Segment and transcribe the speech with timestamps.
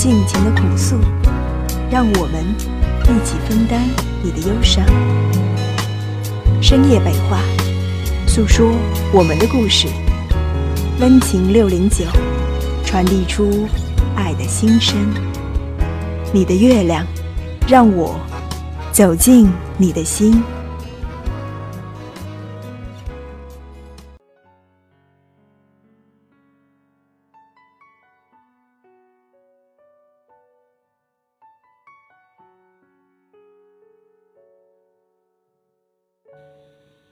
[0.00, 0.96] 尽情的哭诉，
[1.90, 2.42] 让我们
[3.02, 3.86] 一起分担
[4.22, 4.82] 你的忧伤。
[6.62, 7.42] 深夜北话，
[8.26, 8.72] 诉说
[9.12, 9.88] 我们的故事。
[11.00, 12.06] 温情六零九，
[12.82, 13.68] 传递出
[14.16, 14.96] 爱的心声。
[16.32, 17.04] 你的月亮，
[17.68, 18.18] 让我
[18.92, 20.42] 走进你的心。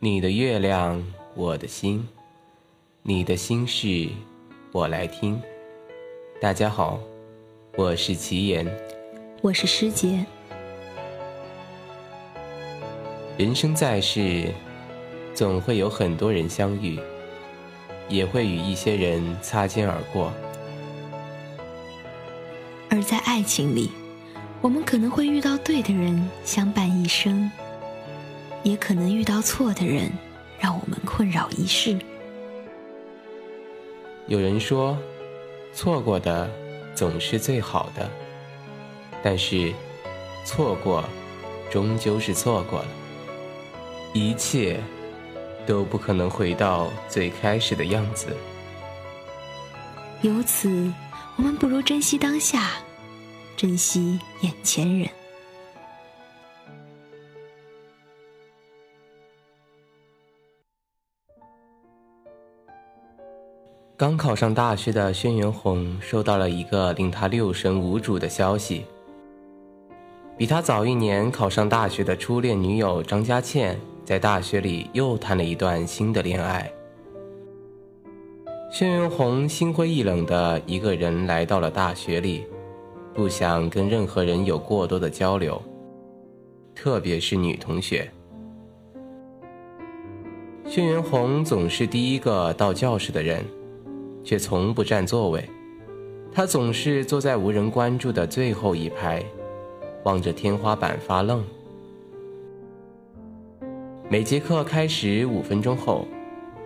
[0.01, 1.05] 你的月亮，
[1.35, 2.07] 我的心。
[3.03, 4.09] 你的心事，
[4.71, 5.43] 我来听。
[6.41, 7.01] 大家好，
[7.77, 8.65] 我是齐言，
[9.43, 10.25] 我是师姐。
[13.37, 14.55] 人生在世，
[15.35, 17.01] 总会有很多人相遇，
[18.09, 20.33] 也会与一些人擦肩而过。
[22.89, 23.91] 而在爱情里，
[24.61, 27.51] 我们可能会遇到对的人相伴一生，
[28.63, 30.11] 也可能遇到错的人，
[30.59, 31.99] 让我们困扰一世。
[34.27, 34.97] 有人说，
[35.73, 36.51] 错过的
[36.95, 38.11] 总是最好的，
[39.23, 39.73] 但是
[40.45, 41.05] 错过
[41.71, 42.89] 终究是错过了，
[44.13, 44.81] 一切
[45.67, 48.37] 都不可能回到最开始的样子。
[50.23, 50.93] 由此，
[51.37, 52.73] 我们不如珍惜当下，
[53.57, 55.09] 珍惜眼前人。
[63.99, 68.85] 刚考上大学的轩辕红收到了一个令他六神无主的消息：
[70.37, 76.71] 比他早一年考上大学的初恋女友张佳倩，在大学里又谈了一段新的恋爱。
[78.71, 82.47] 轩辕红心灰意冷的一个人来到了大学里，
[83.13, 85.61] 不想跟任何人有过多的交流，
[86.73, 88.09] 特别是女同学。
[90.65, 93.45] 轩辕红总是第一个到教室的人。
[94.29, 95.43] 却从不占座位，
[96.31, 99.25] 他总是坐在无人关注的最后一排，
[100.05, 101.43] 望着天花板发愣。
[104.11, 106.07] 每节课开始五分钟后，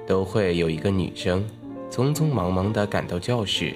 [0.05, 1.47] 都会有一个女生
[1.89, 3.73] 匆匆忙忙地赶到教室，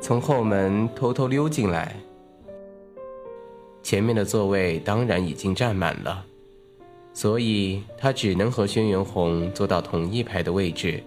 [0.00, 1.94] 从后门偷偷溜进来。
[3.84, 6.26] 前面的座位当然已经占满了，
[7.14, 11.00] 所以她只能和轩辕红坐到同一排的位置。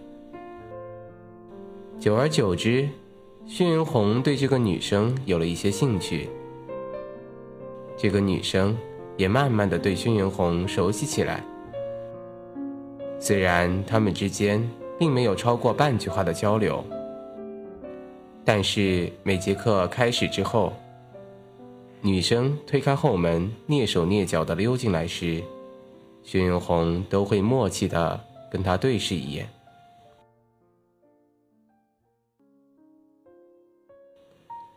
[1.99, 2.89] 久而久之，
[3.45, 6.29] 轩辕红对这个女生有了一些兴趣。
[7.95, 8.75] 这个女生
[9.15, 11.43] 也慢慢的对轩辕红熟悉起来。
[13.19, 14.61] 虽然他们之间
[14.99, 16.83] 并没有超过半句话的交流，
[18.43, 20.73] 但是每节课开始之后，
[22.01, 25.41] 女生推开后门，蹑手蹑脚的溜进来时，
[26.21, 28.19] 轩辕红都会默契的
[28.51, 29.47] 跟她对视一眼。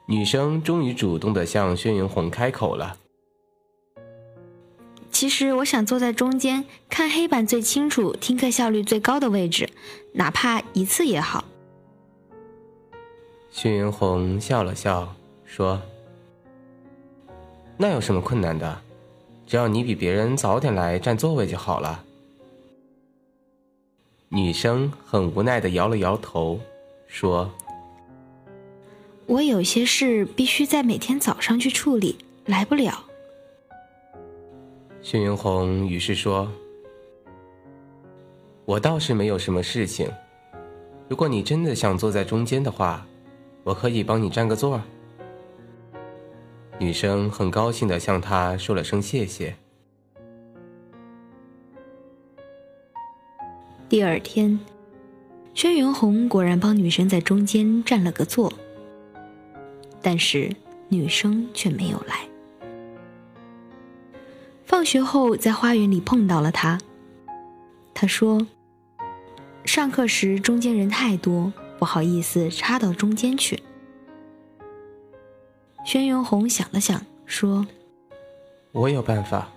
[0.09, 2.97] 女生终于主动的向轩辕红开口了。
[5.11, 9.69] 其实我想坐在中间，看黑板最清楚，听课效率最高的位置，
[10.13, 11.45] 哪怕一次也好。
[13.51, 15.81] 轩辕红笑了笑，说
[17.77, 18.81] ：“那有什么困难的？
[19.47, 22.05] 只要你比别人早点来占座位就好了。”
[24.29, 26.61] 女生很无奈的摇了摇头，
[27.09, 27.51] 说。
[29.27, 33.05] 我有些事必须在每天早上去处理，来不了。
[35.03, 36.49] 轩辕红于是说
[38.65, 40.09] ：“我倒是没有什么事情，
[41.09, 43.05] 如果你真的想坐在中间的话，
[43.65, 44.81] 我可以帮你占个座。”
[46.79, 49.57] 女生很高兴的向他说了声谢谢。
[53.89, 54.61] 第二天，
[55.53, 58.53] 轩辕红果然帮女生在中间占了个座。
[60.07, 60.55] 但是
[60.89, 62.29] 女生却没有来。
[64.65, 66.79] 放学后在花园里碰到了他，
[67.93, 68.47] 他说
[69.67, 73.61] ：“上课时中间人太多，不好意思插到中间去。”
[75.85, 77.67] 轩辕红想了想，说
[78.71, 79.49] ：“我有办法。”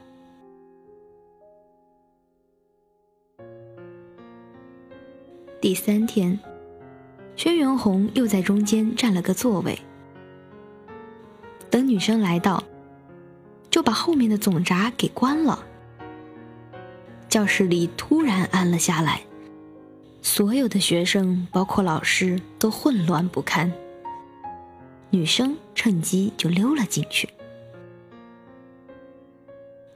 [5.61, 6.39] 第三天，
[7.35, 9.77] 轩辕红又在中间占了个座位。
[11.69, 12.63] 等女生来到，
[13.69, 15.65] 就把后面的总闸给关了。
[17.27, 19.21] 教室里突然安了下来，
[20.21, 23.71] 所有的学生，包括老师，都混乱不堪。
[25.11, 27.29] 女生趁机就溜了进去。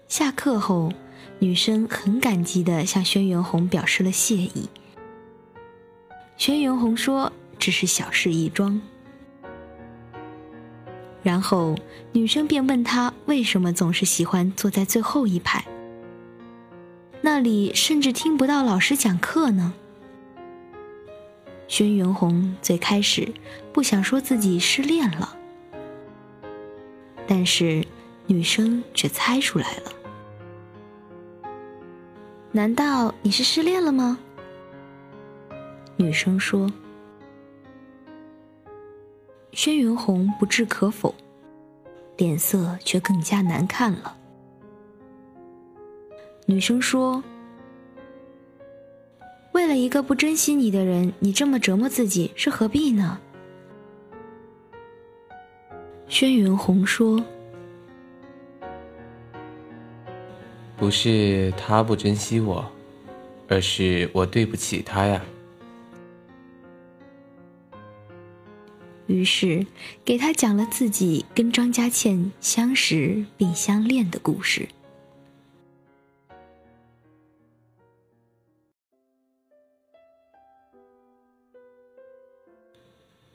[0.08, 0.92] 下课后，
[1.40, 4.70] 女生很感激地向轩辕红表示了谢意。
[6.38, 8.80] 轩辕红说：“只是小事一桩。”
[11.24, 11.76] 然后
[12.12, 15.66] 女生便问他为什么总是喜欢坐在最后一排，
[17.22, 19.74] 那里甚至听不到老师讲课呢？
[21.70, 23.34] 轩辕红最开始
[23.72, 25.36] 不想说自己失恋了，
[27.26, 27.88] 但是
[28.28, 29.92] 女生却猜出来了。
[32.52, 34.20] 难道你是失恋了吗？
[35.96, 36.72] 女生说
[39.54, 41.14] ：“轩辕红不置可否，
[42.18, 44.18] 脸色却更加难看了。”
[46.46, 47.24] 女生说
[49.54, 53.20] ：“为了一个不珍惜你的人，你这么折磨自己是何必呢？”
[56.10, 57.24] 轩辕红说
[60.78, 62.70] ：“不是他不珍惜我，
[63.48, 65.24] 而是我对不起他呀。”
[69.08, 69.66] 于是，
[70.06, 74.68] 给他讲了自己跟张佳倩相识并相恋的故事。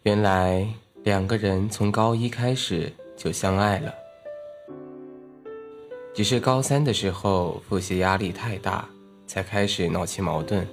[0.04, 0.66] 原来
[1.04, 3.94] 两个人从高一开始就相爱了，
[6.14, 8.88] 只是高三的时候复习压力太大，
[9.26, 10.66] 才开始闹起矛盾。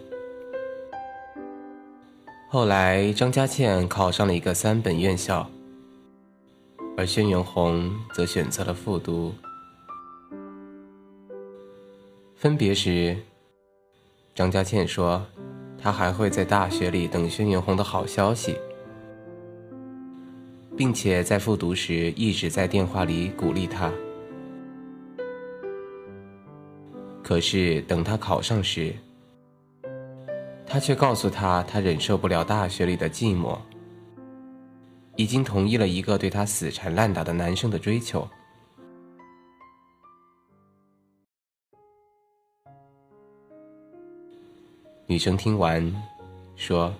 [2.55, 5.45] 后来，张佳倩考上了一个三本院校，
[6.95, 9.35] 而轩辕红则选择了复读。
[12.37, 13.17] 分别时，
[14.33, 15.21] 张佳倩说
[15.77, 18.55] ：“她还会在大学里等轩辕红的好消息，
[20.77, 23.91] 并且在复读时一直在电话里鼓励他。”
[27.21, 28.95] 可是等他考上时，
[30.67, 33.57] 他却告诉他，他忍受不了大学里的寂寞，
[35.15, 38.27] 已经同意了一个对他死缠烂打的男生的追求。
[45.07, 45.93] 女生听完，
[46.55, 46.93] 说：“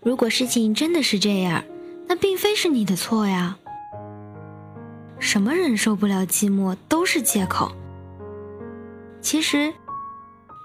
[0.00, 1.64] 如果事情真的是这样，
[2.06, 3.58] 那并非是你的错呀。
[5.18, 7.72] 什么忍受不了寂寞都是借口。
[9.20, 9.72] 其实。”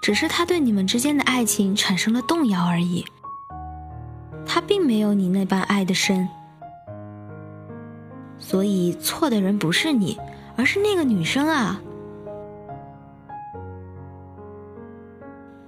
[0.00, 3.04] 只是他对你们之间的爱情产生了动摇而已，
[4.46, 6.26] 他并没有你那般爱的深，
[8.38, 10.18] 所以错的人不是你，
[10.56, 11.78] 而是那个女生啊。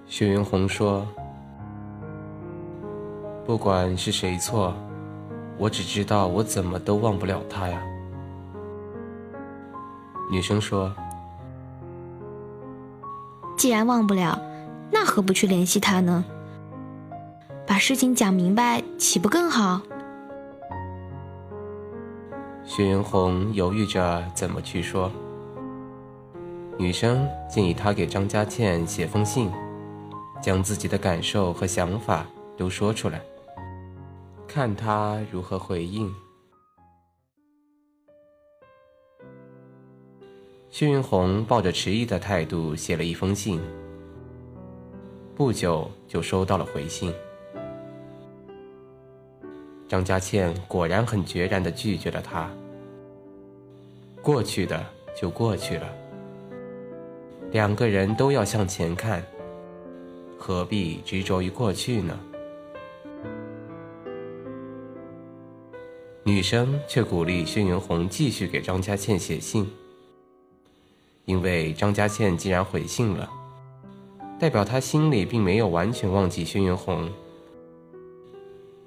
[0.06, 1.06] 薛云红说
[3.44, 4.74] ：“不管是谁错，
[5.58, 7.82] 我只知道我怎么都忘不了他呀。”
[10.30, 10.90] 女生说。
[13.60, 14.40] 既然忘不了，
[14.90, 16.24] 那何不去联系他呢？
[17.66, 19.82] 把事情讲明白，岂不更好？
[22.64, 25.12] 薛云红犹豫着怎么去说。
[26.78, 29.50] 女生建议他给张佳倩写封信，
[30.40, 32.24] 将自己的感受和想法
[32.56, 33.20] 都说出来，
[34.48, 36.10] 看他如何回应。
[40.70, 43.60] 薛云红抱着迟疑的态度写了一封信，
[45.34, 47.12] 不久就收到了回信。
[49.88, 52.48] 张佳倩果然很决然地拒绝了他。
[54.22, 54.86] 过去的
[55.20, 55.88] 就过去了，
[57.50, 59.24] 两个人都要向前看，
[60.38, 62.16] 何必执着于过去呢？
[66.22, 69.68] 女生却鼓励薛云红继续给张佳倩写信。
[71.30, 73.30] 因为张佳倩既然回信了，
[74.36, 77.08] 代表她心里并没有完全忘记轩辕红，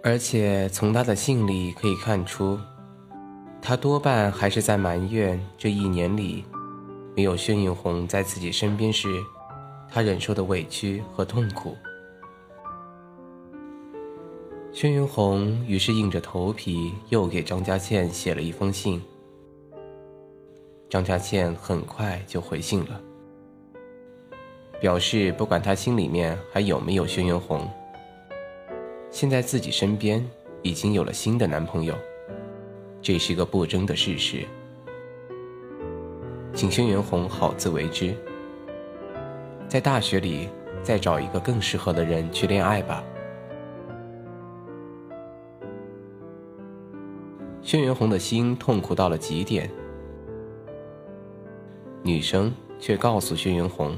[0.03, 2.59] 而且从她的信里可以看出，
[3.61, 6.43] 她多半还是在埋怨这一年里，
[7.15, 9.23] 没有轩辕红在自己身边时，
[9.89, 11.77] 她忍受的委屈和痛苦。
[14.73, 19.01] 轩辕红于是硬着头皮又给张家倩写了一封信。
[20.93, 23.01] 张家倩很快就回信了，
[24.79, 27.67] 表示不管她心里面还有没有轩辕红，
[29.09, 30.23] 现在自己身边
[30.61, 31.95] 已经有了新的男朋友，
[33.01, 34.45] 这是个不争的事实，
[36.53, 38.15] 请轩辕红好自为之，
[39.67, 40.47] 在大学里
[40.83, 43.03] 再找一个更适合的人去恋爱吧。
[47.63, 49.67] 轩辕红的心痛苦到了极点，
[52.05, 53.97] 女生却告诉轩辕红，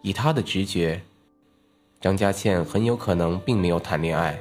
[0.00, 1.00] 以她的直觉，
[2.00, 4.38] 张佳倩很有可能并没有谈恋爱，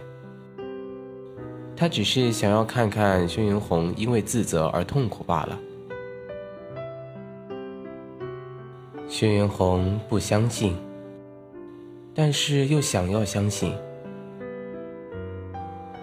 [1.76, 5.60] 她只是想要看看轩辕红因为自责而痛苦罢了。
[9.08, 10.76] 轩辕红不相信，
[12.14, 13.74] 但是又想要相信。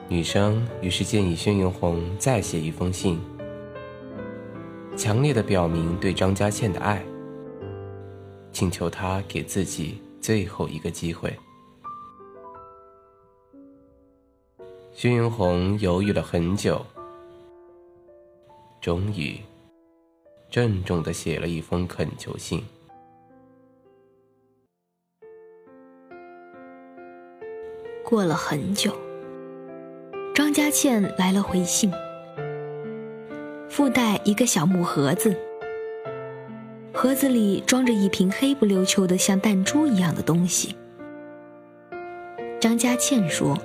[0.09, 3.21] 女生于是建议轩辕红再写一封信，
[4.97, 7.05] 强烈的表明对张家倩的爱，
[8.53, 11.35] 请求他给自己最后一个机会。
[14.95, 16.85] 轩辕红犹豫了很久，
[18.81, 19.39] 终于
[20.51, 22.63] 郑重的写了一封恳求信。
[28.05, 28.95] 过了很久。
[30.35, 31.91] 张家倩来了回信，
[33.73, 35.35] 附带一个小木盒子，
[36.93, 40.76] 盒子里装着一瓶黑不溜秋的像弹珠一样的东西。
[42.61, 43.59] 张家倩说：“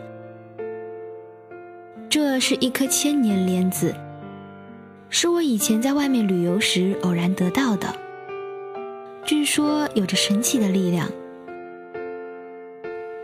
[2.07, 3.93] 这是一颗千年莲子，
[5.09, 7.93] 是我以前在外面旅游时偶然得到的，
[9.25, 11.09] 据说有着神奇的力量。”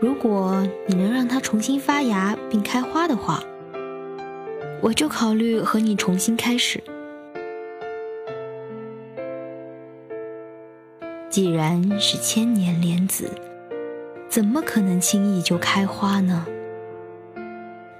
[0.02, 3.42] 如果你能让它重新发芽并开花的话，
[4.84, 6.78] 我就考虑和你重新开始。
[11.30, 13.30] 既然是千年莲子，
[14.28, 16.46] 怎么可能轻易就开花呢？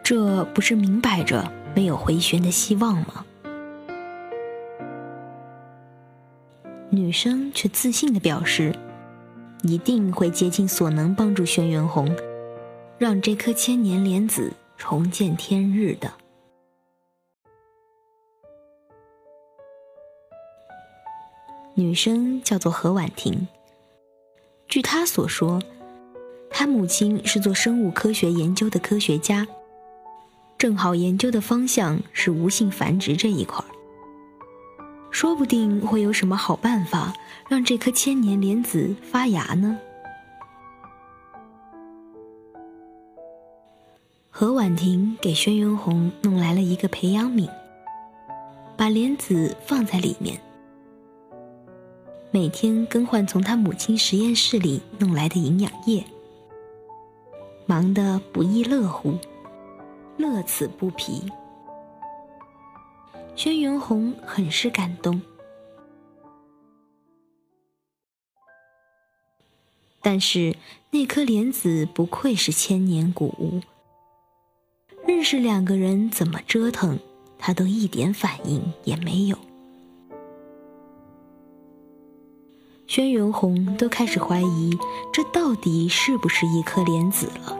[0.02, 3.24] 这不是明摆着没有回旋的希望吗？
[6.90, 8.74] 女生却自信地表示。
[9.62, 12.14] 一定会竭尽所能帮助轩辕红，
[12.98, 16.12] 让这颗千年莲子重见天日的。
[21.76, 23.48] 女生叫做何婉婷。
[24.68, 25.60] 据她所说，
[26.48, 29.46] 她母亲是做生物科学研究的科学家，
[30.56, 33.66] 正好研究的方向是无性繁殖这一块儿。
[35.10, 37.12] 说不定会有什么好办法
[37.48, 39.76] 让这颗千年莲子发芽呢？
[44.30, 47.48] 何婉婷给轩辕红弄来了一个培养皿，
[48.76, 50.40] 把莲子放在里面，
[52.34, 56.04] 每天更换从他母亲实验室里弄来的营养液，
[57.64, 59.16] 忙得不亦乐乎，
[60.16, 61.30] 乐此不疲。
[63.36, 65.22] 轩辕红很是感动，
[70.02, 70.56] 但是
[70.90, 73.60] 那颗莲子不愧是千年古物，
[75.06, 76.98] 认识两个人怎么折腾，
[77.38, 79.38] 他都一点反应也没有。
[82.86, 84.70] 轩辕红都开始怀疑，
[85.12, 87.58] 这到底是不是一颗莲子了。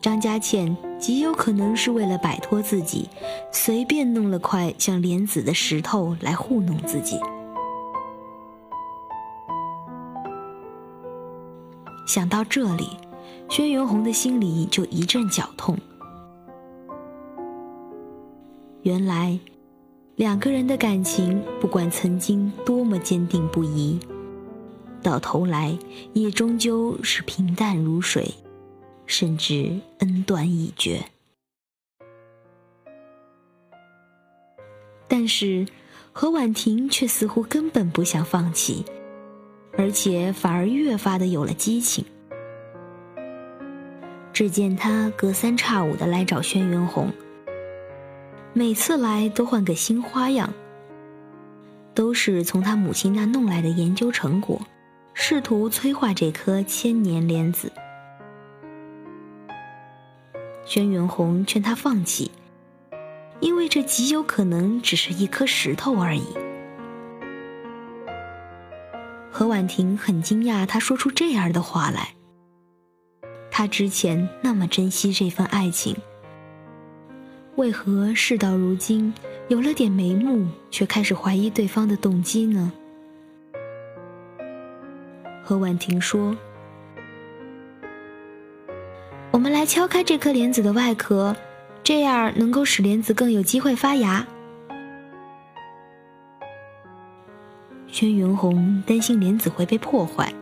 [0.00, 3.08] 张家倩极有可能是为了摆脱自己，
[3.52, 7.18] 随便弄了块像莲子的石头来糊弄自己。
[12.06, 12.88] 想到这里，
[13.48, 15.76] 轩辕红的心里就一阵绞痛。
[18.82, 19.38] 原来，
[20.18, 24.00] 两个人的感情，不管曾经多么坚定不移，
[25.00, 25.78] 到头来
[26.12, 28.34] 也终究是平淡如水。
[29.06, 31.02] 甚至恩断义绝，
[35.08, 35.66] 但是
[36.12, 38.84] 何婉婷却似乎根本不想放弃，
[39.78, 42.04] 而且反而越发的有了激情。
[44.34, 47.10] 只见他隔三差五的来找轩辕红，
[48.58, 50.52] 每次来都换个新花样，
[51.94, 54.60] 都是从他母亲那弄来的研究成果，
[55.14, 57.70] 试图催化这颗千年莲子。
[60.64, 62.32] 轩辕红劝他放弃，
[63.38, 66.26] 因为这极有可能只是一颗石头而已。
[69.30, 72.08] 何婉婷很惊讶，他说出这样的话来。
[73.52, 75.96] 他之前那么珍惜这份爱情，
[77.58, 79.12] 为何事到如今
[79.48, 82.72] 有了点眉目，却开始怀疑对方的动机呢？
[85.42, 86.36] 何婉婷说
[89.32, 91.34] ：“我们来敲开这颗莲子的外壳，
[91.82, 94.24] 这样能够使莲子更有机会发芽。”
[97.88, 100.32] 轩辕红担心莲子会被破坏。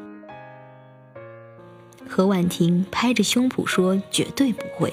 [2.07, 4.93] 何婉婷拍着胸脯说：“绝对不会。”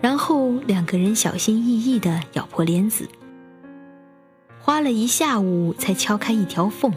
[0.00, 3.08] 然后两个人小心翼翼地咬破莲子，
[4.60, 6.92] 花了一下午才敲开一条缝。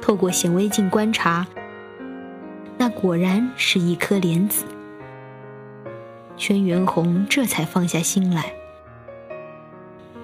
[0.00, 1.46] 透过显微镜观察，
[2.76, 4.64] 那果然是一颗莲子。
[6.36, 8.52] 轩辕红这才放下心来。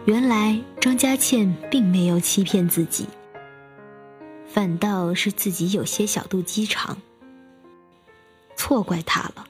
[0.05, 3.07] 原来张家倩并没有欺骗自己。
[4.49, 6.99] 反倒是自己有些小肚鸡肠，
[8.55, 9.47] 错怪他了。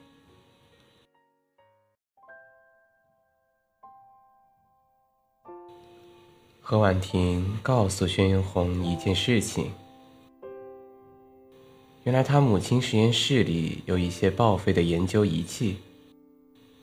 [6.65, 9.67] 何婉婷告诉轩辕红一件事情：
[12.05, 15.79] 原来他母亲实验室里有一些报废的研究仪器，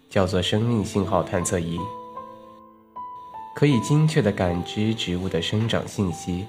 [0.10, 1.80] 叫做生命信号探测仪，
[3.56, 6.46] 可以精确的感知植物的生长信息。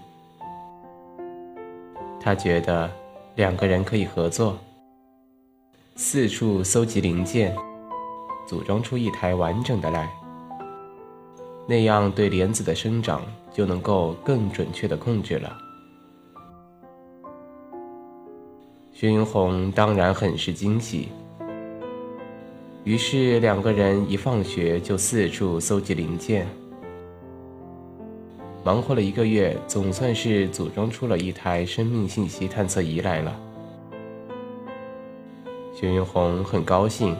[2.20, 2.90] 他觉得
[3.36, 4.58] 两个人可以合作，
[5.94, 7.56] 四处搜集零件，
[8.44, 10.10] 组装出一台完整的来。
[11.70, 13.22] 那样对莲子的生长
[13.52, 15.56] 就能够更准确的控制了。
[18.92, 21.10] 薛云红当然很是惊喜，
[22.82, 26.44] 于是两个人一放学就四处搜集零件。
[28.64, 33.40] 忙活了一个月，总算是组装出了一台生命信息探测仪来了。
[35.72, 37.16] 薛云红很高兴，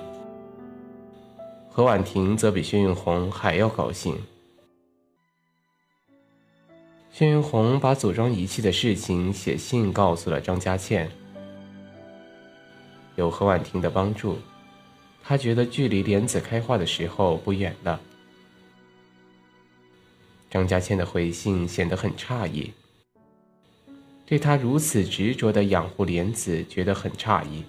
[1.68, 4.12] 何婉婷则比薛云红还要高兴。
[7.12, 11.10] 薛云红把组装仪器的事情写信告诉了张佳倩。
[13.16, 14.38] 有何婉婷的帮助，
[15.22, 18.00] 他觉得距离莲子开花的时候不远了。
[20.48, 22.72] 张家倩的回信显得很诧异，
[24.24, 27.64] 对他如此执着的养护莲子觉得很诧异，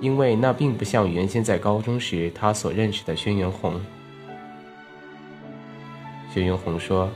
[0.00, 3.80] 因为那并不像原先在高中时他所认识的轩辕红。
[6.32, 7.10] 薛云红说：“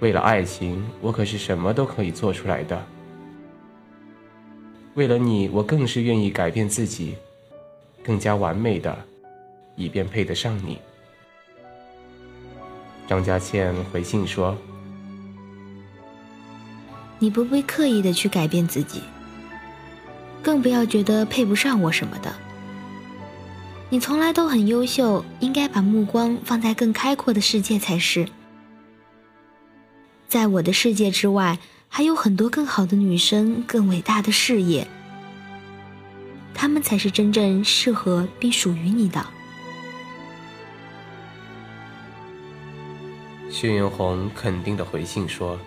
[0.00, 2.82] 为了爱情，我可是什么都可以做出来的。
[4.94, 7.16] 为了你，我更是愿意改变自己，
[8.02, 8.96] 更加完美的。”
[9.80, 10.76] 以便配得上你。
[13.06, 14.58] 张家倩回信说
[17.20, 19.00] ：“你不必刻意的去改变自己，
[20.42, 22.34] 更不要觉得配不上我什么的。
[23.90, 28.28] 你从来都很优秀，应该把目光放在更开阔的世界才是。
[30.28, 34.86] 在我的世界之外，还有很多更好的女生，更伟大的事业，
[36.52, 39.24] 她们才是真正适合并属于你的。”
[43.48, 45.58] 薛云红肯定的回信说：“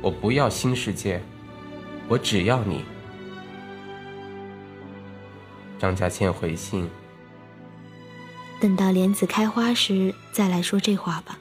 [0.00, 1.22] 我不要新世界，
[2.08, 2.82] 我只要你。”
[5.84, 6.88] 张家倩回信
[8.58, 11.38] ：“等到莲子开花时再来说这话吧。”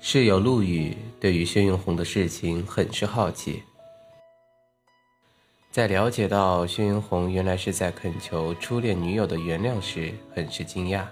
[0.00, 3.62] 室友陆羽对于薛云红的事情很是好奇。
[5.70, 11.04] 在了解到薛云红原来是在恳求初恋女友的原谅时，很是惊讶。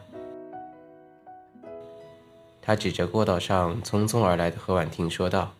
[2.61, 5.54] 他指着过道上匆匆而来的何婉婷说道：“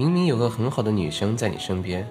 [0.00, 2.10] 明明有个很好的女生在你身边，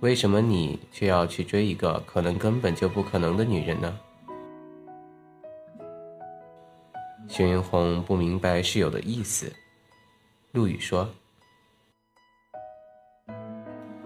[0.00, 3.98] 为什么你却要去追一个可能根本就不可能的女人呢？”
[7.28, 9.52] 薛云红不明白室友的意思，
[10.52, 11.06] 陆羽说。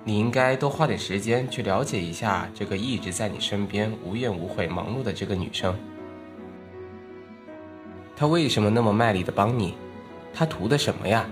[0.02, 5.72] 你应该多花点时间去了解一下这个一直在你身边无怨无悔忙碌的这个女生。
[8.16, 9.74] 她为什么那么卖力的帮你？
[10.34, 11.30] 她图的什么呀？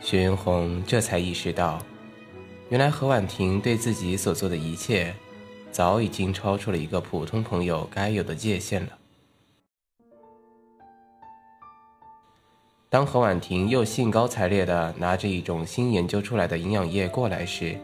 [0.00, 1.78] 薛云红这才意识到，
[2.70, 5.14] 原来何婉婷对自己所做的一切，
[5.70, 8.98] 早已经超出了一个普通朋友该有的界限了。
[12.88, 17.78] 当何婉婷又兴高采烈地拿着一种新研究出来的营养液过来时，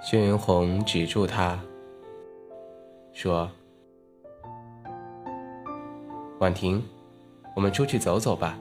[0.00, 1.60] 薛云红止住他，
[3.12, 3.50] 说
[6.40, 6.82] ：“婉婷，
[7.54, 8.58] 我们出去走走吧，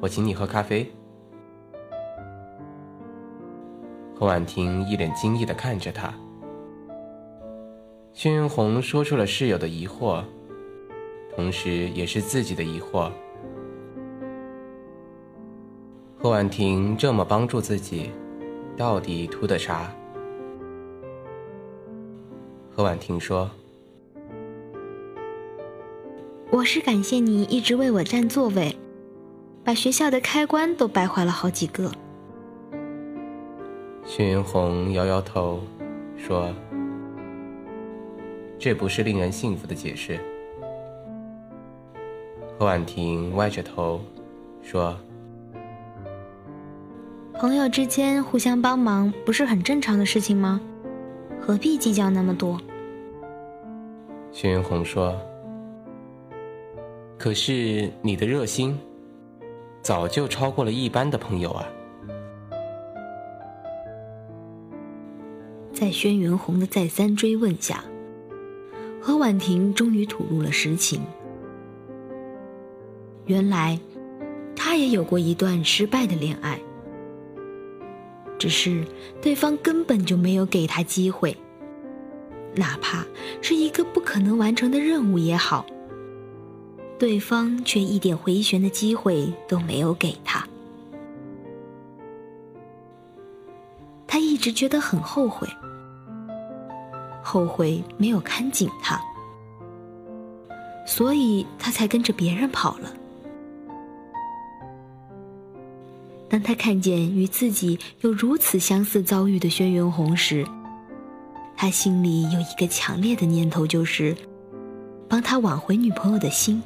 [0.00, 0.90] 我请你喝咖啡。”
[4.14, 6.12] 何婉婷一脸惊异的看着他。
[8.12, 10.24] 轩辕红说出了室友的疑惑，
[11.36, 13.10] 同时也是自己的疑惑。
[16.20, 18.10] 贺婉婷这么帮助自己，
[18.76, 19.88] 到底图的啥？
[22.74, 23.48] 贺婉婷说
[26.50, 28.76] ：“我是感谢你一直为我占座位，
[29.68, 31.92] 把学校的开关都掰坏了好几个。”
[34.06, 35.60] 轩辕红摇摇头，
[36.16, 36.50] 说。
[38.58, 40.18] 这不是令人信服的解释。
[42.58, 44.00] 何婉婷歪着头
[44.62, 44.98] 说
[47.38, 50.58] ：“朋友之间互相帮忙不是很正常的事情吗？
[51.38, 52.58] 何必计较那么多？”
[54.32, 55.14] 轩辕红说
[57.18, 58.76] ：“可是你的热心，
[59.88, 61.66] 早就超过了一般的朋友啊。”
[65.72, 67.82] 在轩辕红的再三追问下。
[69.00, 71.00] 何婉婷终于吐露了实情。
[73.24, 73.80] 原来，
[74.54, 76.60] 她也有过一段失败的恋爱，
[78.38, 78.84] 只是
[79.22, 81.34] 对方根本就没有给她机会，
[82.54, 83.06] 哪怕
[83.40, 85.64] 是一个不可能完成的任务也好，
[86.98, 90.46] 对方却一点回旋的机会都没有给他，
[94.06, 95.46] 他一直觉得很后悔。
[97.22, 98.98] 后悔没有看紧他，
[100.86, 102.90] 所以他才跟着别人跑了。
[106.28, 110.46] 当他看见与自己有如此相似遭遇的轩辕红时，
[111.54, 114.16] 他心里有一个强烈的念头，就是
[115.06, 116.62] 帮他挽回女朋友的心，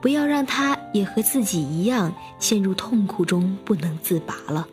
[0.00, 4.66] 不要让他也和自己一样陷入痛苦中不能自拔了。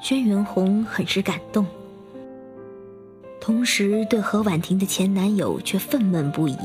[0.00, 1.66] 轩辕红很是感动，
[3.40, 6.56] 同时对何婉婷的前男友却愤懑不已，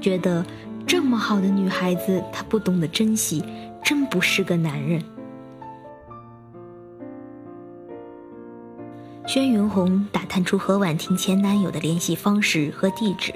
[0.00, 0.44] 觉得
[0.86, 3.44] 这么好的女孩子他不懂得珍惜，
[3.84, 5.00] 真不是个男人。
[9.28, 13.30] 轩辕红打探出何婉婷前男友的联系方式和地址，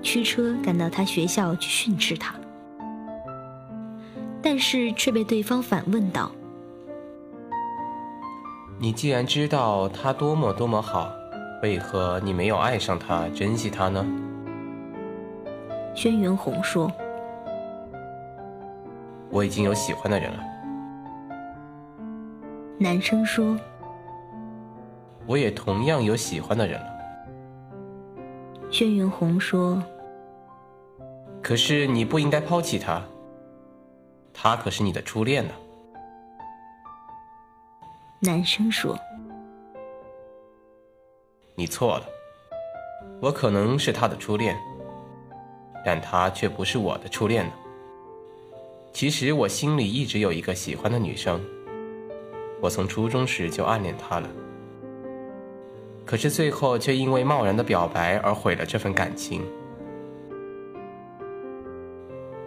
[0.00, 2.32] 驱车赶到他学校去训斥他。
[4.40, 6.30] 但是却被对方反问道
[8.78, 11.10] ：“你既然知道他多么多么好，
[11.60, 14.06] 为何你没有爱上他、珍惜他呢？”
[15.92, 16.88] 轩辕红说
[19.28, 20.38] ：“我已经有喜欢的人了。”
[22.78, 23.56] 男生说
[25.26, 26.86] ：“我也同样有喜欢的人了。”
[28.70, 29.82] 轩辕红说
[31.42, 33.02] ：“可是你不应该抛弃他。”
[34.34, 35.52] 他可是你的初恋呢。
[38.20, 38.98] 男生说
[41.54, 42.06] ：“你错了，
[43.20, 44.56] 我可能是他的初恋，
[45.84, 47.52] 但他却不是我的初恋呢。
[48.92, 51.44] 其实我心里一直有一个喜欢的女生，
[52.60, 54.28] 我从初中时就暗恋她了。
[56.04, 59.42] 可是最后却因为贸然的表白而毁了这份感情。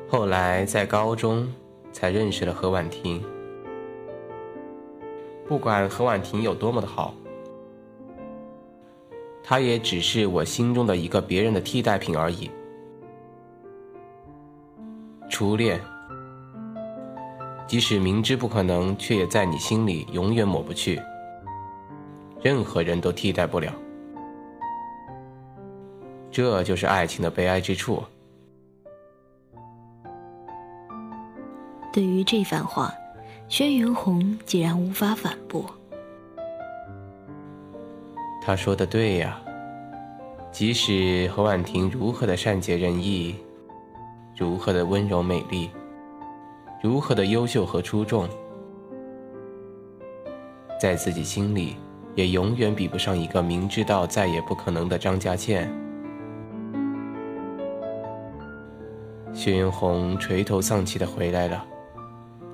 [0.07, 1.47] 后来在高中。”
[1.95, 3.23] 才认识了何婉婷。
[5.47, 7.13] 不管何婉婷有多么的好，
[9.41, 12.51] 她也只是我心中的一个别人的替代品而已。
[15.29, 15.79] 初恋，
[17.65, 21.01] 即使明知不可能，却也在你心里永远抹不去。
[22.45, 23.73] 任何人都替代不了，
[26.29, 28.03] 这就是爱情的悲哀之处。
[31.91, 32.93] 对于这番话，
[33.47, 35.65] 轩辕红竟然无法反驳。
[38.43, 39.41] 他说的对呀，
[40.51, 43.35] 即使何婉婷如何的善解人意，
[44.37, 45.71] 如何的温柔美丽，
[46.79, 48.29] 如何的优秀和出众，
[50.79, 51.75] 在自己心里，
[52.15, 55.69] 也永远比不上一个明知道再也不可能的张家倩。
[59.33, 61.63] 薛云红垂头丧气的回来了。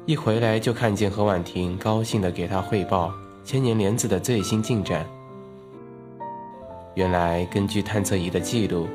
[0.08, 3.14] 一回来就看见何婉婷高兴的给他汇报
[3.46, 5.06] 千年莲子的最新进展。
[6.96, 8.88] 原来根据探测仪的记录，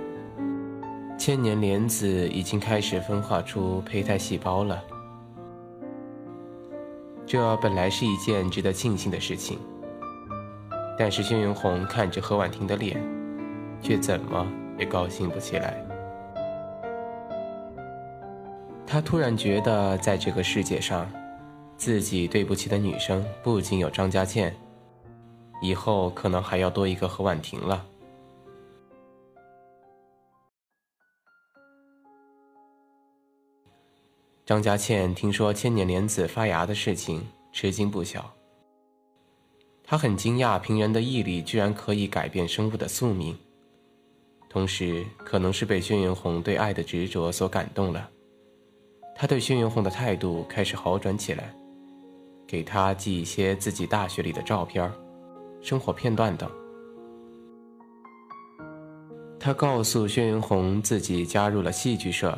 [1.16, 4.82] 千年莲子已经开始分化出胚胎细胞了。
[7.24, 9.58] 这本来是一件值得庆幸的事情，
[10.98, 13.00] 但是轩辕红看着何婉婷的脸，
[13.82, 14.46] 却怎么
[14.78, 15.82] 也高兴不起来。
[18.86, 21.10] 他突然觉得，在这个世界上，
[21.76, 24.56] 自己对不起的女生不仅有张家倩，
[25.60, 27.84] 以后可能还要多一个何婉婷了。
[34.46, 38.32] 张家倩听说千年莲子发芽的事情，吃惊不小。
[39.86, 43.38] 他很惊讶，平原的毅力居然可以改变生物的宿命。
[44.48, 48.10] 同时，可能是被轩辕红对爱的执着所感动了，
[49.14, 51.54] 他对轩辕红的态度开始好转起来，
[52.48, 54.90] 给他寄一些自己大学里的照片、
[55.60, 56.50] 生活片段等。
[59.38, 62.36] 他告诉轩辕红自己加入了戏剧社。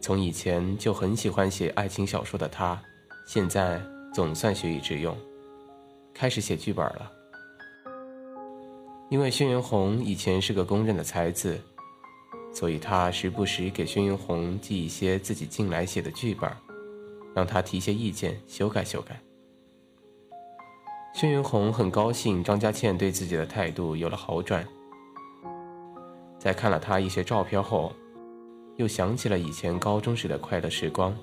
[0.00, 2.80] 从以前就很喜欢写爱情小说的他，
[3.26, 3.80] 现在
[4.12, 5.16] 总算学以致用，
[6.14, 7.10] 开始写剧本了。
[9.10, 11.60] 因为轩辕红以前是个公认的才子，
[12.52, 16.50] 所以他时不时给轩辕红寄一些自己近来写的剧本，
[17.34, 19.20] 让他提些意见修改修改。
[21.14, 24.66] 轩辕红很高兴张家倩对自己的态度有了好转，
[26.38, 27.92] 在看了他一些照片后。
[28.76, 31.14] 又想起了以前高中时的快乐时光，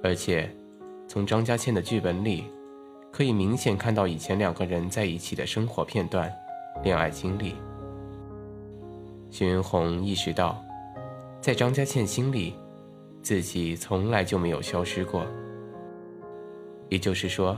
[0.00, 0.48] 而且，
[1.08, 2.44] 从张家倩的剧本里，
[3.12, 6.32] 可以明显看到以前两个人在一起的生活片段、
[6.82, 7.54] 恋爱经历。
[9.30, 10.64] 轩辕红意识到，
[11.38, 12.54] 在张家倩心里，
[13.22, 15.26] 自己从来就没有消失过。
[16.88, 17.54] 也就是说，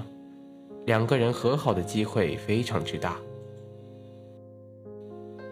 [0.87, 3.17] 两个人和好的机会非常之大。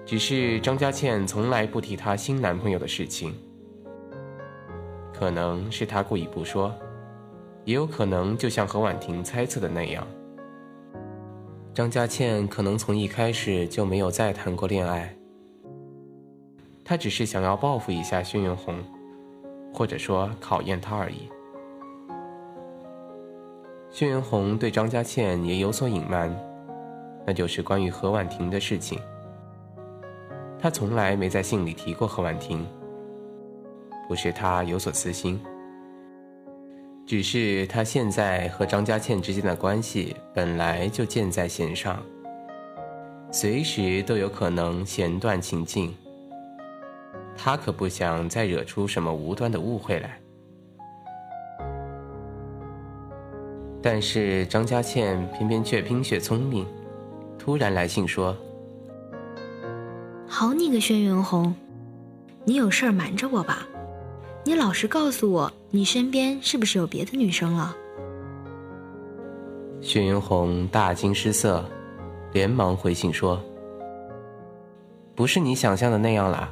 [0.05, 3.33] 只是张家倩从来不提她新男朋友的事情，
[5.15, 6.75] 可能是她故意不说，
[7.64, 10.07] 也有可能就像何婉婷猜测的那样，
[11.72, 15.14] 张家倩可能从一开始就没有再谈过恋爱，
[16.85, 18.75] 她只是想要报复一下轩辕红，
[19.72, 21.29] 或者说考验他而已。
[23.90, 26.35] 轩辕红对张家倩也有所隐瞒，
[27.25, 28.98] 那就是关于何婉婷的事情。
[30.59, 32.66] 他从来没在信里提过何婉婷，
[34.09, 35.40] 不是他有所私心，
[37.05, 42.03] 只是他现在和张家倩之间的关系本来就箭在弦上，
[43.31, 45.95] 随时都有可能弦断情尽。
[47.37, 50.19] 他可不想再惹出什么无端的误会来。
[53.83, 56.67] 但是张家倩偏偏却冰雪聪明，
[57.38, 58.37] 突然来信说。
[60.29, 61.55] 好你个轩辕红，
[62.45, 63.67] 你有事儿瞒着我吧？
[64.44, 67.76] 你老实告诉我，你身边是不是有别的女生了？
[69.81, 71.64] 薛云红大惊失色，
[72.33, 73.40] 连忙回信说
[75.14, 76.50] ：“不是你想象的那样啦。”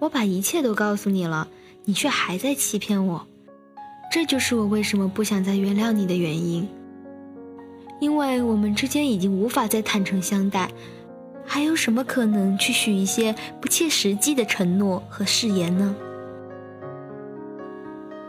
[0.00, 1.46] 我把一切都告诉你了，
[1.84, 3.26] 你却还在欺骗我，
[4.10, 6.66] 这就是我为什么不想再原谅你的原因。”
[8.00, 10.70] 因为我们之间已经无法再坦诚相待，
[11.46, 15.94] 还有什么可能去许一些不切实际的承诺和誓言呢？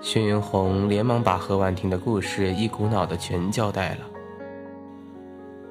[0.02, 4.06] 轩辕红连忙把何婉婷的故事一股脑的全交代了，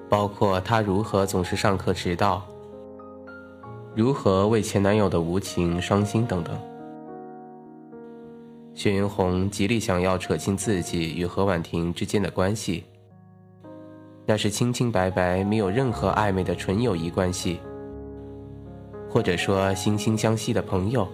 [0.09, 2.43] 包括她如何总是上课迟到，
[3.95, 6.59] 如何为前男友的无情伤心等等。
[8.75, 12.83] 轩辕红极力想要扯清自己与何婉婷之间的关系。
[14.27, 17.61] 那是清清白白、没有任何暧昧的纯友谊关系，
[19.09, 21.07] 或者说惺惺相惜的朋友。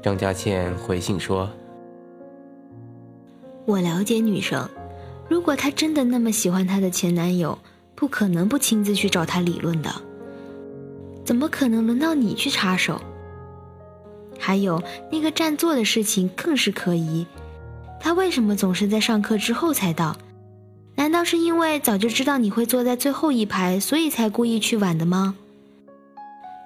[0.00, 1.50] 张家倩回信说
[3.66, 4.68] ：“我了解女生，
[5.28, 7.58] 如果她真的那么喜欢她的前男友，
[7.96, 9.90] 不可能不亲自去找他理论的。
[11.24, 13.00] 怎么可能轮到你去插手？
[14.38, 14.80] 还有
[15.10, 17.26] 那个占座的事情更是可疑，
[17.98, 20.16] 他为什么总是在上课之后才到？”
[20.96, 25.34] 难道是因为早就知道你会坐在最后一排，所以才故意去晚的吗？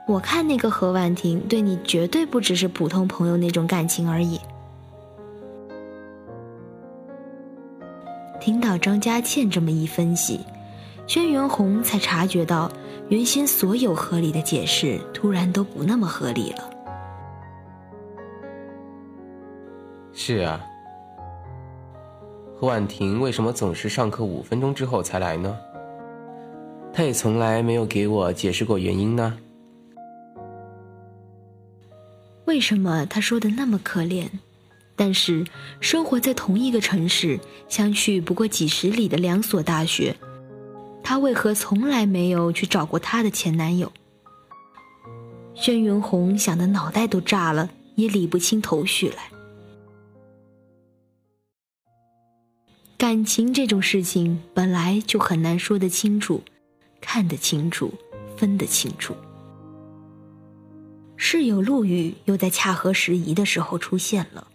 [0.06, 4.40] 我看那个何婉婷对你绝对不只是普通朋友那种感情而已。
[8.40, 10.40] 听到张家倩这么一分析，
[11.06, 12.70] 轩辕红才察觉到，
[13.08, 16.70] 原先所有合理的解释突然都不那么合理了。
[20.12, 20.60] 是啊。
[22.60, 25.56] 何婉婷为什么总是上课五分钟之后才来呢？
[26.92, 29.38] 她也从来没有给我解释过原因呢。
[32.46, 34.28] 为什么他说的那么可怜？
[34.96, 35.44] 但是
[35.78, 40.16] 生活在同一个城市、相去不过几十里的两所大学，
[41.04, 43.92] 她为何从来没有去找过她的前男友？
[45.54, 49.37] 轩辕红想的脑袋都炸了，也理不清头绪来。
[52.98, 56.42] 感情这种事情本来就很难说得清楚、
[57.00, 57.94] 看得清楚、
[58.36, 59.14] 分得清楚。
[61.16, 64.48] 室友陆羽又在恰合时宜的时候出现了。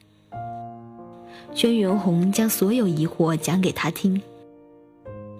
[1.53, 4.21] 轩辕红将所有疑惑讲给他听。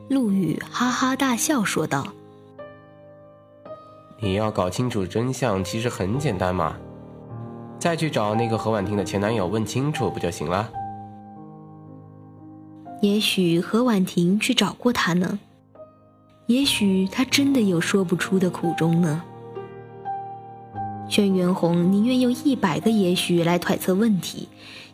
[0.08, 2.08] 陆羽哈哈大笑说道
[4.24, 6.78] ：“你要搞清楚真相，其实很简单嘛，
[7.78, 10.72] 再去找那个何婉婷的前男友问清楚不就行了？
[13.04, 15.38] 也许何婉婷去找过他呢，
[16.48, 19.22] 也许他真的有说不出的苦衷呢。”
[21.10, 24.48] 轩辕红宁愿用一百个也许来揣测问题。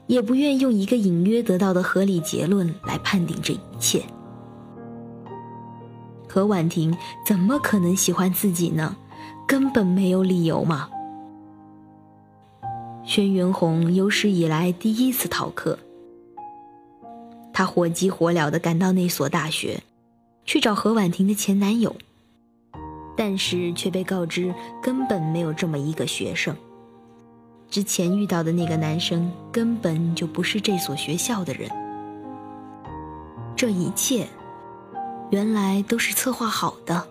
[0.07, 4.03] 也不愿用一个隐约得到的合理结论来判定这一切。
[6.27, 8.95] 何婉婷怎么可能喜欢自己呢？
[9.47, 10.89] 根本没有理由嘛。
[13.05, 15.77] 轩辕红有史以来第一次逃课，
[17.59, 19.83] 他火急火燎地赶到那所大学，
[20.45, 21.93] 去找何婉婷的前男友，
[23.17, 26.55] 但是却被告知根本没有这么一个学生。
[27.69, 31.69] 之前遇到的那个男生根本就不是这所学校的人，
[33.57, 34.25] 这一切
[35.29, 37.05] 原来都是策划好的，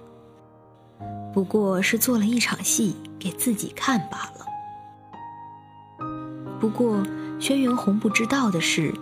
[1.35, 6.07] 不过是做了一场戏给自己看罢了。
[6.59, 7.03] 不过
[7.39, 8.95] 轩辕红不知道的是，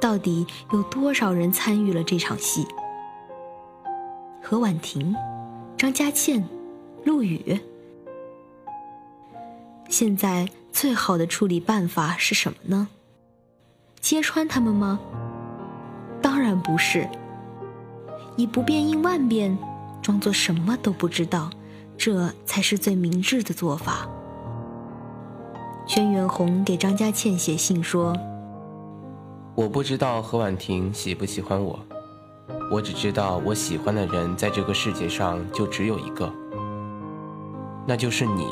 [0.00, 2.66] 到底有多少人参与了这场戏？
[4.42, 5.14] 何婉婷、
[5.76, 6.48] 张佳倩、
[7.04, 7.60] 陆羽，
[9.88, 10.48] 现在。
[10.72, 12.86] 最好的处理办法是什么呢？
[14.00, 15.00] 揭穿他们吗？
[16.22, 17.08] 当然不是。
[18.36, 19.58] 以不变应万变，
[20.00, 21.50] 装作什么都不知道，
[21.98, 24.08] 这才是最明智的做法。
[25.88, 28.16] 轩辕红给张佳倩写信说
[29.54, 31.78] ：“我不知道何婉婷喜不喜欢我，
[32.70, 36.32] 我只知道我喜欢的人在这个世界上就只有一个，
[37.86, 38.46] 那就是你，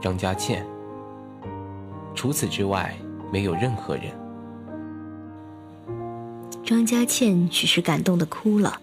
[0.00, 0.64] 张佳倩。”
[2.14, 2.94] 除此之外，
[3.32, 4.04] 没有任何人。
[6.64, 8.78] 张佳倩许是感动的哭了，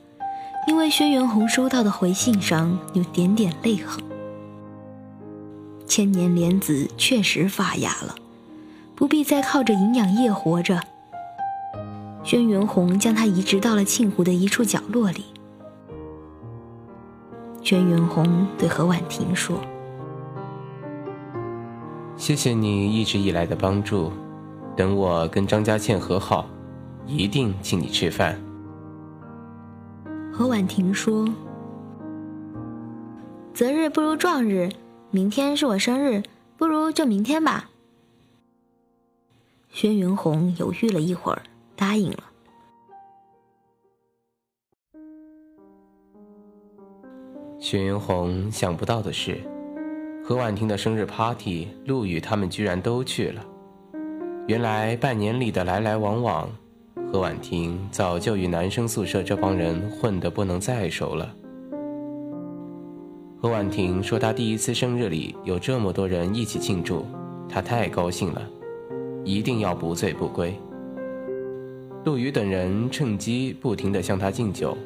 [0.67, 4.03] 因为轩辕红收到的回信上有点点泪痕。
[5.85, 8.15] 千年莲子确实发芽了，
[8.95, 10.81] 不必再靠着营养液活着。
[12.27, 15.23] 轩辕红将它移植到了庆湖的一处角落里。
[17.63, 19.57] 轩辕红对何婉婷说。
[22.17, 24.11] 谢谢你一直以来的帮助，
[24.75, 26.45] 等我跟张家倩和好，
[27.05, 28.37] 一定请你吃饭。
[30.29, 31.25] 何婉婷说
[33.55, 34.69] ：“择日不如撞日，
[35.11, 36.23] 明天是我生日，
[36.57, 37.69] 不如就明天吧。”
[39.71, 41.41] 轩辕红犹豫了一会儿，
[41.77, 42.23] 答应了。
[47.59, 49.37] 许云红想不到的是。
[50.23, 53.41] 何婉婷的生日 party，陆羽他们居然都去了。
[54.45, 56.49] 原来半年里的来来往往，
[57.09, 61.33] 何婉婷早就与男生宿舍这帮人混得不能再熟了。
[63.41, 67.05] 何婉婷说她第一次生日里有这么多人一起庆祝，
[67.47, 68.41] 她太高兴了，
[69.23, 70.53] 一定要不醉不归。
[72.07, 74.77] 陆羽等人趁机不停地向他敬酒，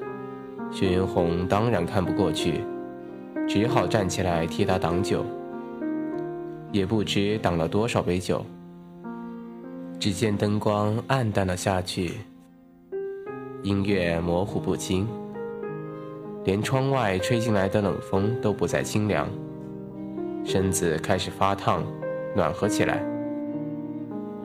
[0.72, 2.64] 薛云红当然看不过去。
[3.48, 5.24] 只好站起来替他挡酒，
[6.72, 8.44] 也不知挡了多少杯酒。
[10.00, 12.14] 只见灯光暗淡了下去，
[13.62, 15.08] 音乐模糊不清，
[16.44, 19.30] 连窗外吹进来的冷风都不再清凉，
[20.44, 21.84] 身子开始发烫，
[22.36, 23.00] 暖和起来，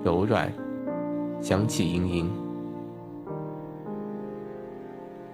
[0.05, 0.53] 柔软，
[1.41, 2.46] 香气盈盈。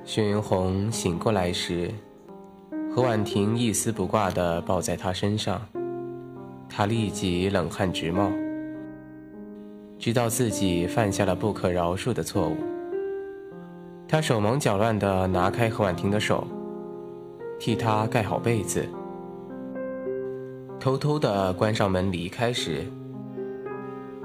[0.05, 1.91] 轩辕红醒过来时。
[2.95, 5.63] 何婉婷一丝不挂地抱在他身上，
[6.69, 8.31] 他立即冷汗直冒，
[9.99, 12.57] 知道自己犯下了不可饶恕的错误。
[14.07, 16.47] 他手忙脚乱地拿开何婉婷的手，
[17.59, 18.87] 替她盖好被子，
[20.79, 22.85] 偷偷地关上门离开时，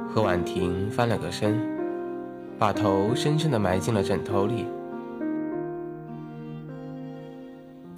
[0.09, 1.57] 何婉婷翻了个身，
[2.59, 4.65] 把头深深地埋进了枕头里。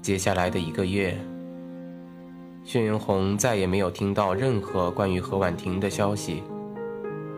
[0.10, 1.16] 接下来的一个月，
[2.64, 6.42] 轩辕红再也没有听到任何关于何婉婷的消息。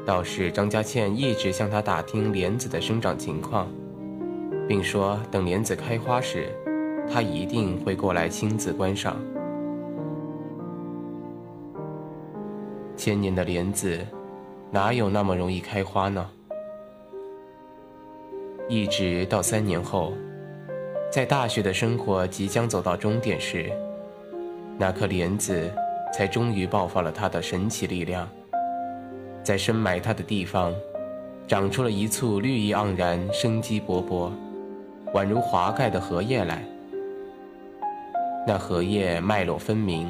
[0.06, 3.68] 倒是张家倩一直向他打听莲子的生长情况，
[4.70, 6.48] 并说等莲子开花时，
[7.12, 9.18] 他一定会过来亲自观赏。
[12.96, 14.00] 千年的莲子，
[14.72, 16.26] 哪有那么容易开花呢？
[18.70, 20.14] 一直到三年后，
[21.12, 23.70] 在大学的生活即将走到终点时，
[24.78, 25.70] 那颗莲子
[26.14, 28.26] 才终于爆发了它的神奇力量。
[29.44, 30.74] 在深埋它的地方，
[31.46, 34.32] 长出了一簇绿意盎然、生机勃勃、
[35.14, 36.64] 宛如华盖的荷叶来。
[38.48, 40.10] 那荷叶脉络分明，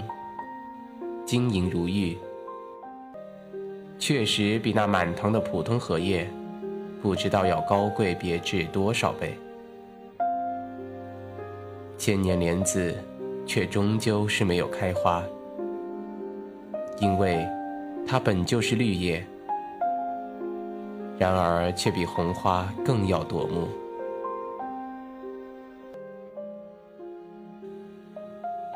[1.25, 2.15] 晶莹如玉，
[3.97, 6.29] 确实比那满堂的普通荷叶，
[7.01, 9.35] 不知道要高贵别致多少倍。
[12.01, 12.95] 千年莲子，
[13.45, 15.23] 却终究是没有开花，
[16.99, 17.47] 因为。
[18.07, 19.23] 它本就是绿叶，
[21.19, 23.67] 然而却比红花更要夺目。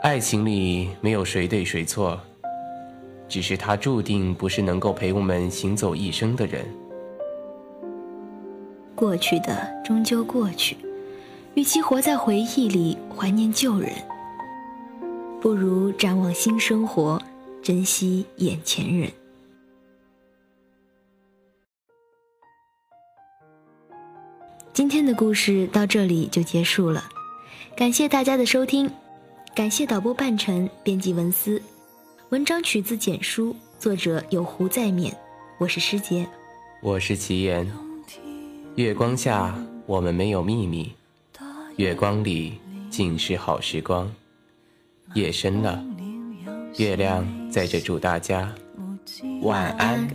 [0.04, 2.20] 爱情里没有谁对谁错，
[3.28, 6.64] 只是他注定不是能够陪我们行走一生的人。
[8.94, 10.78] 过去的终究过去，
[11.56, 13.90] 与其活在回忆里怀念旧人，
[15.40, 17.22] 不如展望新生活，
[17.64, 19.10] 珍惜眼前人。
[24.74, 27.06] 今天的故事到这里就结束了，
[27.74, 28.92] 感谢大家的收听，
[29.56, 31.62] 感谢导播半晨、编辑文思，
[32.32, 35.14] 文章取自简书，作者有胡在勉，
[35.58, 36.28] 我是师姐，
[36.82, 37.66] 我是齐言。
[38.76, 40.92] 月光下，我们没有秘密；
[41.78, 42.58] 月光里，
[42.90, 44.10] 尽是好时光。
[45.14, 45.84] 夜深了，
[46.78, 48.50] 月亮在这祝大家
[49.42, 50.08] 晚安。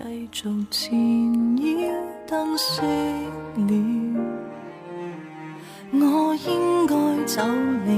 [5.92, 6.94] 我应该
[7.26, 7.90] 走了，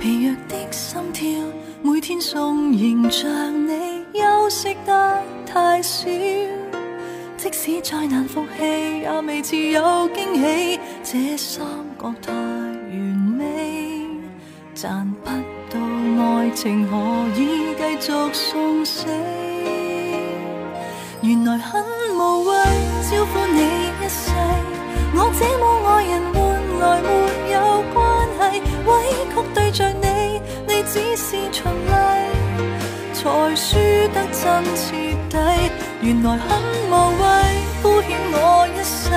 [0.00, 1.30] 疲弱的心跳，
[1.80, 6.08] 每天送迎着你，休息得太少。
[7.36, 10.80] 即使再难复气，也未似有惊喜。
[11.04, 11.62] 这三
[12.20, 12.92] 太完
[13.38, 13.42] 美，
[14.74, 15.30] 赚不
[15.70, 15.78] 到
[16.22, 16.94] 爱情，可
[17.40, 17.40] 以
[17.98, 19.06] 继续送死。
[21.22, 21.82] 原来很
[22.14, 22.52] 无谓，
[23.10, 23.60] 招呼你
[24.00, 24.30] 一世。
[25.16, 26.40] 我这么爱人，换
[26.80, 27.08] 来没
[27.52, 27.56] 有
[27.94, 27.96] 关
[28.52, 28.90] 系，委
[29.32, 30.04] 曲对着你，
[30.66, 31.90] 你只是循例，
[33.14, 33.22] 才
[33.56, 33.66] 输
[34.12, 34.42] 得真
[34.74, 34.84] 彻
[35.30, 35.32] 底。
[36.02, 36.46] 原来很
[36.90, 36.92] 无
[37.22, 37.22] 谓，
[37.80, 39.08] 敷衍我一世，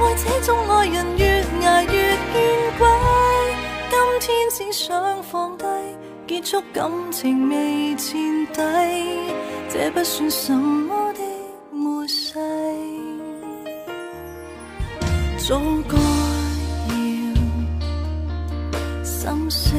[0.00, 2.36] 为这种爱人越挨越见
[2.78, 2.86] 鬼。
[3.90, 5.64] 今天只想放低，
[6.26, 8.60] 结束感情未垫底，
[9.68, 11.20] 这不算什么的
[11.70, 12.38] 末世。
[15.38, 15.96] 早该
[16.88, 16.94] 要
[19.02, 19.74] 心息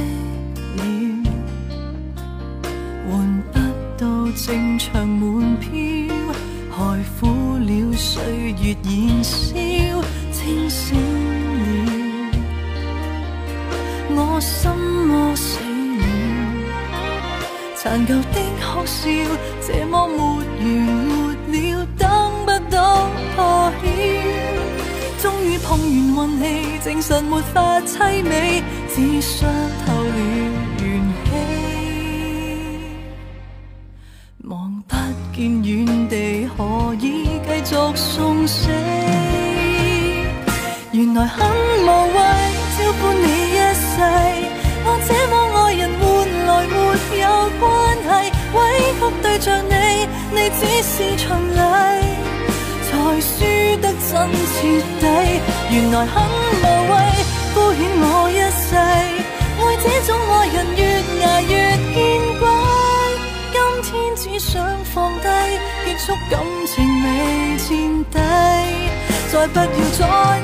[0.75, 0.81] 了，
[3.09, 3.11] 换
[3.53, 3.59] 不
[3.97, 4.03] 到
[4.35, 5.71] 正场门票，
[6.69, 6.77] 害
[7.19, 7.27] 苦
[7.59, 8.21] 了岁
[8.61, 9.55] 月燃烧，
[17.83, 19.09] 残旧的哭笑，
[19.67, 22.09] 这么没完没了，等
[22.45, 23.85] 不到破晓。
[25.21, 29.49] 终于碰完运气，证实没法凄美，只想
[50.43, 51.59] 你，只是循例。
[52.85, 52.91] 才
[53.21, 53.31] 输
[53.81, 54.59] 得真彻
[54.99, 55.03] 底，
[55.71, 56.15] 原来很
[56.61, 56.93] 无谓，
[57.53, 60.81] 敷衍我一世，爱这种爱人越
[61.25, 61.51] 挨越
[61.93, 61.95] 见
[62.39, 62.43] 鬼。
[63.51, 64.51] 今天只想
[64.93, 65.27] 放低，
[65.85, 66.73] 结束感情
[67.03, 67.05] 未
[67.67, 67.71] 垫
[68.11, 68.13] 底，
[69.31, 69.65] 再不要
[69.97, 70.43] 再暗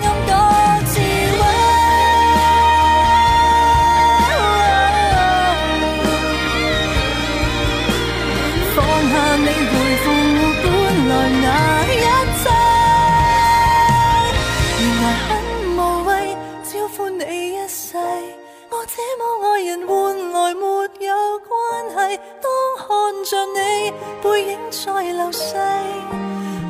[24.85, 25.55] 再流逝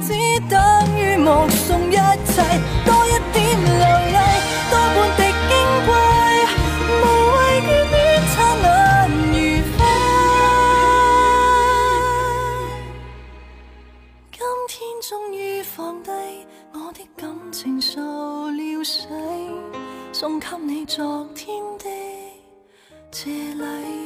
[0.02, 0.14] 只
[0.50, 0.60] 等
[0.98, 2.42] 于目送一切
[2.84, 4.18] 多一点留泪
[4.72, 5.52] 多半滴矜
[5.86, 5.90] 贵
[6.90, 7.04] 无
[7.36, 7.98] 谓眷恋
[8.34, 8.68] 灿烂
[9.12, 9.34] 如
[9.78, 9.80] 飞
[14.32, 16.10] 今天终于放低
[16.74, 19.08] 我的感情受了洗
[20.12, 21.86] 送给你昨天的
[23.12, 23.99] 这禮